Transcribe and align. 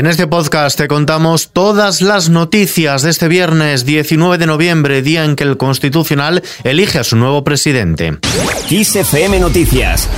En 0.00 0.06
este 0.06 0.26
podcast 0.26 0.78
te 0.78 0.88
contamos 0.88 1.50
todas 1.52 2.00
las 2.00 2.30
noticias 2.30 3.02
de 3.02 3.10
este 3.10 3.28
viernes 3.28 3.84
19 3.84 4.38
de 4.38 4.46
noviembre, 4.46 5.02
día 5.02 5.26
en 5.26 5.36
que 5.36 5.44
el 5.44 5.58
Constitucional 5.58 6.42
elige 6.64 7.00
a 7.00 7.04
su 7.04 7.16
nuevo 7.16 7.44
presidente. 7.44 8.16
XFM 8.70 9.38
Noticias 9.40 10.08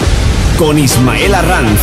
con 0.56 0.78
Ismael 0.78 1.34
Arranz. 1.34 1.80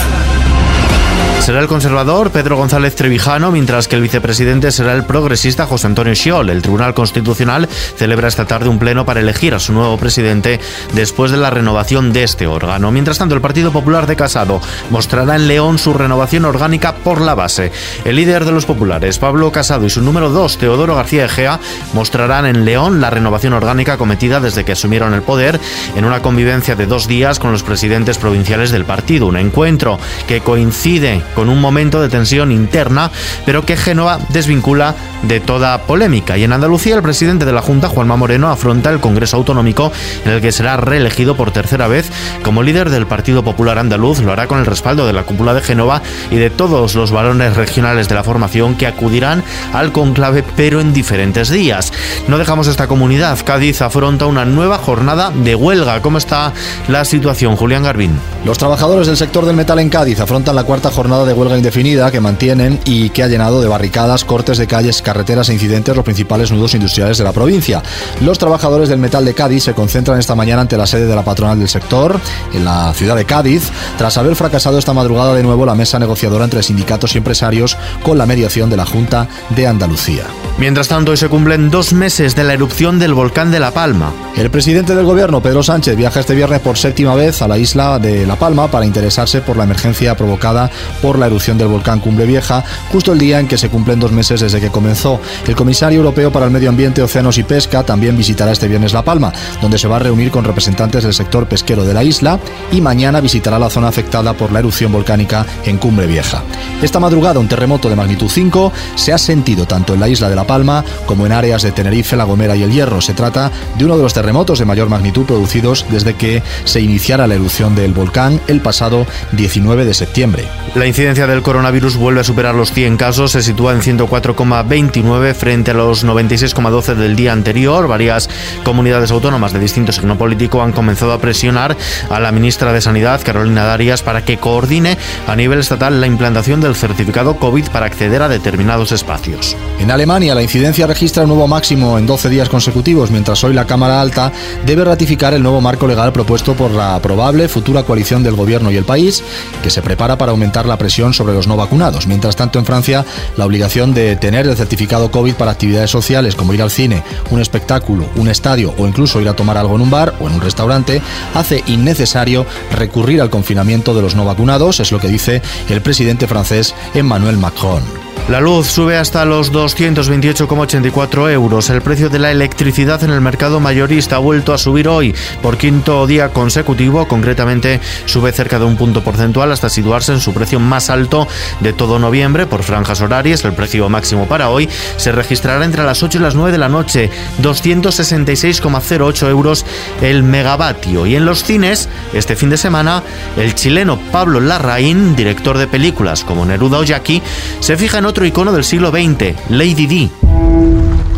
Será 1.50 1.62
el 1.62 1.68
conservador 1.68 2.30
Pedro 2.30 2.58
González 2.58 2.96
Trevijano, 2.96 3.50
mientras 3.50 3.88
que 3.88 3.96
el 3.96 4.04
vicepresidente 4.04 4.72
será 4.72 4.94
el 4.94 5.06
progresista 5.06 5.66
José 5.66 5.88
Antonio 5.88 6.14
Schiol. 6.14 6.52
El 6.52 6.62
Tribunal 6.62 6.94
Constitucional 6.94 7.68
celebra 7.68 8.28
esta 8.28 8.46
tarde 8.46 8.70
un 8.70 8.78
pleno 8.78 9.04
para 9.04 9.22
elegir 9.22 9.56
a 9.56 9.60
su 9.60 9.74
nuevo 9.74 9.98
presidente 9.98 10.60
después 10.94 11.32
de 11.32 11.38
la 11.38 11.50
renovación 11.50 12.14
de 12.14 12.22
este 12.24 12.46
órgano. 12.46 12.92
Mientras 12.92 13.18
tanto, 13.18 13.34
el 13.34 13.42
Partido 13.42 13.72
Popular 13.72 14.06
de 14.06 14.16
Casado 14.16 14.62
mostrará 14.92 15.38
en 15.38 15.48
León 15.48 15.80
su 15.80 15.92
renovación 15.92 16.46
orgánica 16.46 16.94
por 16.94 17.20
la 17.20 17.34
base. 17.34 17.72
El 18.06 18.18
líder 18.18 18.46
de 18.46 18.52
los 18.52 18.68
populares, 18.68 19.18
Pablo 19.18 19.52
Casado, 19.52 19.88
y 19.88 19.90
su 19.90 20.04
número 20.04 20.30
dos, 20.30 20.60
Teodoro 20.60 20.94
García 20.94 21.26
Egea, 21.26 21.60
mostrarán 21.94 22.46
en 22.46 22.64
León 22.64 23.02
la 23.02 23.10
renovación 23.10 23.54
orgánica 23.54 23.98
cometida 23.98 24.40
desde 24.40 24.66
que 24.66 24.74
asumieron 24.74 25.16
el 25.16 25.24
poder 25.24 25.60
en 25.96 26.06
una 26.06 26.22
convivencia 26.22 26.76
de 26.76 26.86
dos 26.86 27.08
días 27.08 27.40
con 27.40 27.52
los 27.52 27.64
presidentes 27.64 28.20
provinciales 28.20 28.70
del 28.70 28.86
partido. 28.86 29.26
Un 29.26 29.38
encuentro 29.38 29.98
que 30.28 30.42
coincide 30.42 31.09
con 31.36 31.50
un 31.50 31.60
momento 31.62 32.02
de 32.02 32.10
tensión 32.10 32.52
interna, 32.52 33.12
pero 33.46 33.66
que 33.66 33.78
Génova 33.78 34.20
desvincula 34.30 34.96
de 35.24 35.40
toda 35.40 35.80
polémica. 35.80 36.38
Y 36.38 36.44
en 36.44 36.54
Andalucía, 36.54 36.96
el 36.96 37.02
presidente 37.02 37.46
de 37.46 37.52
la 37.52 37.62
Junta, 37.62 37.90
Juanma 37.90 38.16
Moreno, 38.16 38.50
afronta 38.50 38.90
el 38.90 39.00
Congreso 39.00 39.38
Autonómico, 39.38 39.92
en 40.26 40.32
el 40.32 40.42
que 40.42 40.52
será 40.52 40.78
reelegido 40.78 41.36
por 41.36 41.52
tercera 41.52 41.88
vez 41.88 42.10
como 42.44 42.64
líder 42.64 42.90
del 42.90 43.08
Partido 43.08 43.44
Popular 43.44 43.78
Andaluz. 43.78 44.20
Lo 44.20 44.32
hará 44.32 44.48
con 44.48 44.60
el 44.60 44.66
respaldo 44.66 45.06
de 45.06 45.14
la 45.14 45.24
cúpula 45.24 45.54
de 45.54 45.62
Génova 45.62 46.02
y 46.32 46.38
de 46.38 46.50
todos 46.50 46.96
los 46.96 47.12
varones 47.12 47.56
regionales 47.56 48.08
de 48.08 48.16
la 48.16 48.24
formación 48.24 48.76
que 48.76 48.88
acudirán 48.88 49.44
al 49.74 49.92
conclave, 49.92 50.44
pero 50.56 50.80
en 50.80 50.94
diferentes 50.94 51.50
días. 51.50 51.92
No 52.28 52.38
dejamos 52.38 52.68
esta 52.68 52.88
comunidad. 52.88 53.38
Cádiz 53.44 53.82
afronta 53.82 54.26
una 54.26 54.46
nueva 54.46 54.78
jornada 54.78 55.32
de 55.32 55.56
huelga. 55.56 56.02
¿Cómo 56.02 56.18
está 56.18 56.54
la 56.88 57.06
situación, 57.06 57.56
Julián 57.56 57.84
Garbín? 57.84 58.20
Los 58.46 58.58
trabajadores 58.58 59.08
del 59.08 59.18
sector 59.18 59.46
del 59.46 59.56
metal 59.56 59.80
en 59.80 59.90
Cádiz 59.90 60.20
afrontan 60.20 60.56
la 60.56 60.64
cuarta 60.64 60.92
jornada 60.92 60.99
de 61.00 61.34
huelga 61.34 61.56
indefinida 61.56 62.12
que 62.12 62.20
mantienen 62.20 62.78
y 62.84 63.10
que 63.12 63.24
ha 63.24 63.28
llenado 63.30 63.62
de 63.62 63.70
barricadas, 63.70 64.26
cortes 64.26 64.58
de 64.58 64.68
calles, 64.68 65.02
carreteras 65.02 65.48
e 65.48 65.54
incidentes 65.54 65.96
los 65.96 66.04
principales 66.04 66.52
nudos 66.52 66.74
industriales 66.76 67.18
de 67.18 67.24
la 67.24 67.32
provincia. 67.32 67.82
Los 68.20 68.38
trabajadores 68.38 68.90
del 68.90 69.00
metal 69.00 69.24
de 69.24 69.34
Cádiz 69.34 69.64
se 69.64 69.74
concentran 69.74 70.20
esta 70.20 70.36
mañana 70.36 70.64
ante 70.64 70.76
la 70.76 70.86
sede 70.86 71.06
de 71.06 71.16
la 71.16 71.24
patronal 71.24 71.58
del 71.58 71.70
sector, 71.70 72.20
en 72.54 72.66
la 72.66 72.94
ciudad 72.94 73.16
de 73.16 73.24
Cádiz, 73.24 73.72
tras 73.98 74.18
haber 74.18 74.36
fracasado 74.36 74.78
esta 74.78 74.94
madrugada 74.94 75.34
de 75.34 75.42
nuevo 75.42 75.66
la 75.66 75.74
mesa 75.74 76.00
negociadora 76.00 76.44
entre 76.44 76.64
sindicatos 76.64 77.16
y 77.16 77.20
empresarios 77.20 77.78
con 78.04 78.18
la 78.18 78.26
mediación 78.26 78.70
de 78.70 78.78
la 78.78 78.86
Junta 78.86 79.30
de 79.56 79.68
Andalucía. 79.68 80.26
Mientras 80.60 80.90
tanto, 80.90 81.12
hoy 81.12 81.18
se 81.18 81.30
cumplen 81.30 81.70
dos 81.70 81.94
meses 81.94 82.36
de 82.36 82.44
la 82.44 82.54
erupción 82.54 83.00
del 83.00 83.14
volcán 83.14 83.50
de 83.50 83.62
La 83.62 83.72
Palma. 83.72 84.12
El 84.36 84.52
presidente 84.52 84.94
del 84.94 85.06
gobierno, 85.06 85.42
Pedro 85.42 85.64
Sánchez, 85.64 85.96
viaja 85.96 86.20
este 86.20 86.36
viernes 86.36 86.60
por 86.60 86.78
séptima 86.78 87.16
vez 87.16 87.42
a 87.42 87.48
la 87.48 87.58
isla 87.58 87.98
de 87.98 88.28
La 88.28 88.36
Palma 88.36 88.70
para 88.70 88.86
interesarse 88.86 89.40
por 89.40 89.56
la 89.56 89.64
emergencia 89.64 90.18
provocada 90.18 90.70
por 91.02 91.18
la 91.18 91.28
erupción 91.28 91.58
del 91.58 91.70
volcán 91.70 92.02
Cumbre 92.02 92.26
Vieja, 92.26 92.66
justo 92.92 93.14
el 93.14 93.20
día 93.20 93.40
en 93.40 93.48
que 93.48 93.58
se 93.58 93.70
cumplen 93.70 94.02
dos 94.02 94.12
meses 94.12 94.42
desde 94.42 94.60
que 94.60 94.70
comenzó. 94.70 95.22
El 95.48 95.56
comisario 95.56 96.00
europeo 96.00 96.30
para 96.30 96.46
el 96.46 96.52
Medio 96.52 96.68
Ambiente, 96.68 97.02
Océanos 97.02 97.38
y 97.38 97.44
Pesca 97.44 97.84
también 97.84 98.18
visitará 98.18 98.52
este 98.52 98.68
viernes 98.68 98.92
La 98.92 99.06
Palma, 99.06 99.32
donde 99.62 99.78
se 99.78 99.88
va 99.88 99.96
a 99.96 100.00
reunir 100.00 100.30
con 100.30 100.44
representantes 100.44 101.06
del 101.06 101.14
sector 101.14 101.48
pesquero 101.48 101.86
de 101.86 101.94
la 101.94 102.04
isla 102.04 102.38
y 102.74 102.82
mañana 102.82 103.22
visitará 103.22 103.60
la 103.60 103.70
zona 103.70 103.88
afectada 103.88 104.34
por 104.34 104.52
la 104.52 104.60
erupción 104.60 104.92
volcánica 104.92 105.46
en 105.64 105.78
Cumbre 105.78 106.06
Vieja. 106.06 106.44
Esta 106.82 107.00
madrugada 107.00 107.40
un 107.40 107.48
terremoto 107.48 107.90
de 107.90 107.96
magnitud 107.96 108.30
5 108.30 108.74
se 108.96 109.14
ha 109.14 109.18
sentido 109.18 109.66
tanto 109.66 109.94
en 109.94 110.02
la 110.02 110.10
isla 110.10 110.28
de 110.28 110.36
La 110.36 110.49
Palma 110.50 110.84
como 111.06 111.28
en 111.28 111.32
áreas 111.32 111.62
de 111.62 111.72
Tenerife, 111.72 112.16
La 112.16 112.24
Gomera 112.24 112.56
y 112.56 112.64
El 112.64 112.72
Hierro. 112.72 113.02
Se 113.02 113.14
trata 113.14 113.52
de 113.78 113.86
uno 113.86 113.98
de 113.98 114.02
los 114.02 114.16
terremotos 114.16 114.58
de 114.58 114.66
mayor 114.66 114.90
magnitud 114.90 115.28
producidos 115.28 115.86
desde 115.92 116.16
que 116.16 116.42
se 116.64 116.82
iniciara 116.82 117.28
la 117.28 117.36
erupción 117.36 117.76
del 117.76 117.94
volcán 117.94 118.42
el 118.48 118.60
pasado 118.60 119.06
19 119.34 119.86
de 119.86 119.94
septiembre. 119.94 120.48
La 120.74 120.88
incidencia 120.88 121.28
del 121.28 121.44
coronavirus 121.44 121.98
vuelve 121.98 122.22
a 122.22 122.24
superar 122.24 122.56
los 122.56 122.72
100 122.74 122.98
casos, 122.98 123.34
se 123.34 123.44
sitúa 123.44 123.74
en 123.74 123.82
104,29 123.82 125.36
frente 125.36 125.72
a 125.72 125.76
los 125.76 126.04
96,12 126.04 126.96
del 126.96 127.16
día 127.16 127.32
anterior. 127.32 127.88
Varias 127.88 128.28
comunidades 128.64 129.12
autónomas 129.12 129.54
de 129.54 129.60
distinto 129.60 129.92
signo 129.92 130.18
político 130.18 130.64
han 130.64 130.72
comenzado 130.72 131.14
a 131.14 131.22
presionar 131.22 131.78
a 132.10 132.20
la 132.20 132.32
ministra 132.32 132.74
de 132.74 132.82
Sanidad, 132.82 133.22
Carolina 133.24 133.66
Darias, 133.66 134.02
para 134.02 134.26
que 134.26 134.38
coordine 134.38 134.98
a 135.28 135.36
nivel 135.36 135.60
estatal 135.60 136.02
la 136.02 136.08
implantación 136.08 136.60
del 136.60 136.76
certificado 136.76 137.38
COVID 137.38 137.68
para 137.70 137.86
acceder 137.86 138.24
a 138.24 138.30
determinados 138.30 138.92
espacios. 138.92 139.56
En 139.80 139.92
Alemania, 139.92 140.39
la 140.40 140.44
incidencia 140.44 140.88
registra 140.88 141.24
un 141.24 141.30
nuevo 141.32 141.50
máximo 141.50 141.98
en 141.98 142.06
12 142.06 142.30
días 142.30 142.48
consecutivos, 142.48 143.12
mientras 143.12 143.44
hoy 143.44 143.54
la 143.54 143.68
Cámara 143.68 144.00
Alta 144.00 144.32
debe 144.66 144.86
ratificar 144.86 145.34
el 145.34 145.44
nuevo 145.44 145.60
marco 145.60 145.86
legal 145.86 146.14
propuesto 146.14 146.54
por 146.54 146.72
la 146.72 146.98
probable 147.02 147.50
futura 147.50 147.84
coalición 147.84 148.24
del 148.24 148.38
Gobierno 148.38 148.72
y 148.72 148.78
el 148.78 148.86
país, 148.86 149.22
que 149.62 149.70
se 149.70 149.82
prepara 149.82 150.18
para 150.18 150.32
aumentar 150.32 150.66
la 150.66 150.78
presión 150.78 151.14
sobre 151.14 151.34
los 151.34 151.46
no 151.46 151.58
vacunados. 151.58 152.08
Mientras 152.08 152.38
tanto, 152.38 152.58
en 152.58 152.64
Francia, 152.64 153.04
la 153.36 153.46
obligación 153.46 153.94
de 153.94 154.16
tener 154.16 154.48
el 154.48 154.56
certificado 154.56 155.12
COVID 155.12 155.34
para 155.34 155.52
actividades 155.52 155.92
sociales 155.92 156.36
como 156.36 156.54
ir 156.54 156.62
al 156.62 156.72
cine, 156.72 157.04
un 157.32 157.42
espectáculo, 157.42 158.06
un 158.16 158.30
estadio 158.30 158.74
o 158.78 158.88
incluso 158.88 159.20
ir 159.20 159.28
a 159.28 159.36
tomar 159.36 159.58
algo 159.58 159.76
en 159.76 159.82
un 159.82 159.92
bar 159.92 160.14
o 160.22 160.28
en 160.30 160.36
un 160.36 160.42
restaurante 160.42 161.02
hace 161.36 161.66
innecesario 161.68 162.46
recurrir 162.72 163.20
al 163.22 163.30
confinamiento 163.30 163.94
de 163.94 164.04
los 164.04 164.16
no 164.16 164.24
vacunados, 164.24 164.80
es 164.80 164.94
lo 164.94 165.02
que 165.02 165.10
dice 165.10 165.42
el 165.68 165.82
presidente 165.82 166.28
francés 166.28 166.74
Emmanuel 166.94 167.36
Macron. 167.36 168.09
La 168.30 168.40
luz 168.40 168.68
sube 168.68 168.96
hasta 168.96 169.26
los 169.26 169.52
228,84 169.52 171.32
euros. 171.32 171.72
El 171.72 171.82
precio 171.82 172.10
de 172.10 172.20
la 172.20 172.30
electricidad 172.30 173.04
en 173.04 173.10
el 173.10 173.22
mercado 173.22 173.60
mayorista 173.60 174.18
ha 174.18 174.20
vuelto 174.20 174.54
a 174.54 174.60
subir 174.60 174.88
hoy 174.88 175.16
por 175.42 175.58
quinto 175.58 176.06
día 176.06 176.30
consecutivo. 176.30 177.08
Concretamente 177.08 177.80
sube 178.06 178.32
cerca 178.32 178.60
de 178.60 178.66
un 178.66 178.78
punto 178.78 179.04
porcentual 179.04 179.52
hasta 179.52 179.68
situarse 179.68 180.12
en 180.12 180.20
su 180.20 180.32
precio 180.32 180.60
más 180.60 180.92
alto 180.92 181.28
de 181.60 181.74
todo 181.74 181.98
noviembre 181.98 182.46
por 182.46 182.62
franjas 182.62 183.02
horarias. 183.02 183.44
El 183.46 183.54
precio 183.54 183.90
máximo 183.90 184.28
para 184.28 184.50
hoy 184.50 184.70
se 184.98 185.12
registrará 185.12 185.66
entre 185.66 185.84
las 185.84 186.04
8 186.04 186.20
y 186.20 186.22
las 186.22 186.36
9 186.36 186.52
de 186.52 186.60
la 186.60 186.70
noche. 186.70 187.10
266,08 187.42 189.28
euros 189.28 189.66
el 190.04 190.22
megavatio. 190.22 191.08
Y 191.08 191.16
en 191.16 191.26
los 191.26 191.44
cines, 191.44 191.90
este 192.14 192.36
fin 192.36 192.52
de 192.52 192.58
semana, 192.58 193.02
el 193.38 193.56
chileno 193.56 194.00
Pablo 194.12 194.40
Larraín, 194.40 195.16
director 195.16 195.58
de 195.58 195.66
películas 195.66 196.24
como 196.24 196.46
Neruda 196.46 196.78
o 196.78 196.84
Jackie, 196.84 197.24
se 197.60 197.76
fija 197.76 197.98
en 197.98 198.06
otro 198.06 198.19
icono 198.26 198.52
del 198.52 198.64
siglo 198.64 198.92
XX, 198.92 199.50
Lady 199.50 199.88
D. 199.88 200.10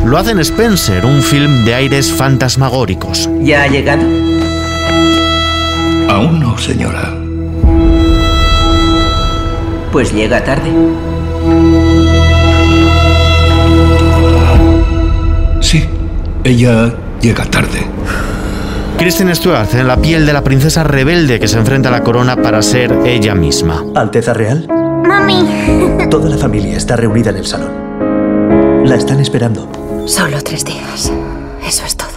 Lo 0.06 0.18
hace 0.18 0.32
en 0.32 0.40
Spencer, 0.40 1.06
un 1.06 1.22
film 1.22 1.64
de 1.64 1.76
aires 1.76 2.12
fantasmagóricos. 2.12 3.30
¿Ya 3.42 3.64
ha 3.64 3.68
llegado? 3.68 4.04
Aún 6.10 6.40
no, 6.40 6.58
señora. 6.58 7.14
Pues 9.92 10.14
llega 10.14 10.44
tarde. 10.44 10.72
Sí, 15.62 15.86
ella 16.44 16.94
llega 17.22 17.46
tarde. 17.46 17.86
Kristen 18.98 19.34
Stewart 19.36 19.74
en 19.74 19.88
la 19.88 19.98
piel 19.98 20.26
de 20.26 20.34
la 20.34 20.44
princesa 20.44 20.84
rebelde 20.84 21.40
que 21.40 21.48
se 21.48 21.58
enfrenta 21.58 21.90
a 21.90 21.92
la 21.92 22.04
corona 22.04 22.36
para 22.36 22.62
ser 22.62 22.92
ella 23.06 23.34
misma. 23.34 23.84
Alteza 23.96 24.34
Real, 24.34 24.68
Mami. 25.12 26.08
toda 26.10 26.30
la 26.30 26.38
familia 26.38 26.78
está 26.78 26.96
reunida 26.96 27.32
en 27.32 27.38
el 27.38 27.46
salón. 27.46 28.86
La 28.86 28.96
están 28.96 29.20
esperando. 29.20 29.70
Solo 30.08 30.42
tres 30.42 30.64
días. 30.64 31.12
Eso 31.68 31.86
es 31.86 31.98
todo. 31.98 32.10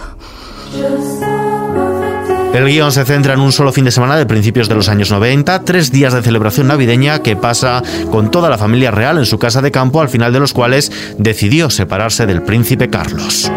El 2.53 2.65
guion 2.67 2.93
se 2.93 3.03
centra 3.03 3.33
en 3.33 3.41
un 3.41 3.51
solo 3.51 3.73
fin 3.73 3.83
de 3.83 3.91
semana 3.91 4.15
de 4.15 4.25
principios 4.25 4.69
de 4.69 4.75
los 4.75 4.87
años 4.87 5.11
90, 5.11 5.65
tres 5.65 5.91
días 5.91 6.13
de 6.13 6.21
celebración 6.21 6.67
navideña 6.67 7.19
que 7.19 7.35
pasa 7.35 7.83
con 8.11 8.31
toda 8.31 8.49
la 8.49 8.57
familia 8.57 8.91
real 8.91 9.17
en 9.17 9.25
su 9.25 9.37
casa 9.37 9.61
de 9.61 9.71
campo, 9.71 9.99
al 9.99 10.07
final 10.07 10.31
de 10.31 10.39
los 10.39 10.53
cuales 10.53 10.89
decidió 11.17 11.69
separarse 11.69 12.25
del 12.25 12.43
príncipe 12.43 12.89
Carlos. 12.89 13.51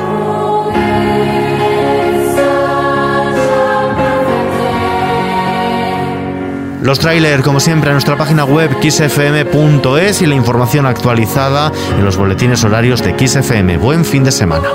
Los 6.82 6.98
trailers, 7.00 7.42
como 7.42 7.60
siempre, 7.60 7.90
en 7.90 7.94
nuestra 7.94 8.16
página 8.16 8.44
web 8.44 8.70
xfm.es 8.80 10.22
y 10.22 10.26
la 10.26 10.34
información 10.34 10.86
actualizada 10.86 11.72
en 11.96 12.04
los 12.04 12.16
boletines 12.16 12.62
horarios 12.64 13.02
de 13.02 13.14
XFM. 13.18 13.78
Buen 13.78 14.04
fin 14.04 14.24
de 14.24 14.30
semana. 14.30 14.68